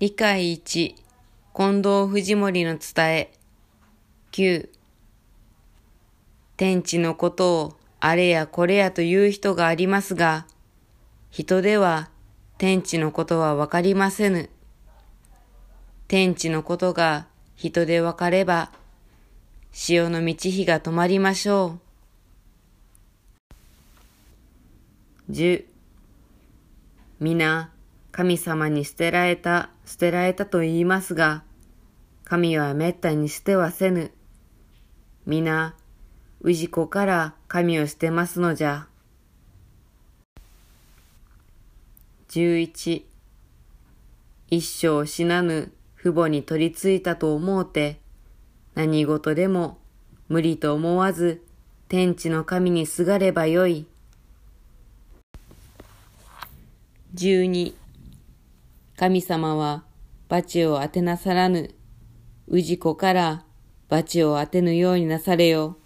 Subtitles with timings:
[0.00, 3.32] 理解1、近藤藤森の伝え。
[4.32, 4.70] 9、
[6.56, 10.46] 天地のことをあれやこれやという人がありますが、
[11.28, 12.08] 人では
[12.56, 14.48] 天地のことはわかりませぬ。
[16.08, 18.72] 天地のことが人でわかれば、
[19.70, 21.78] 潮の満ち干が止まりましょ
[25.28, 25.32] う。
[25.34, 25.66] 十、
[27.20, 27.70] 皆、
[28.12, 31.44] 神様に捨てられた、捨てられたと言いますが、
[32.24, 34.12] 神は滅多に捨てはせぬ。
[35.26, 35.74] 皆、
[36.42, 38.88] 氏子から神を捨てますのじゃ。
[42.28, 43.02] 11
[44.50, 48.00] 一生死なぬ父母に取り付いたと思うて、
[48.74, 49.78] 何事でも
[50.28, 51.42] 無理と思わず
[51.88, 53.86] 天地の神にすがればよい。
[57.14, 57.74] 12
[59.00, 59.84] 神様は
[60.28, 61.74] 罰を当てなさらぬ。
[62.48, 63.46] 氏子から
[63.88, 65.78] 罰を当てぬようになされよ。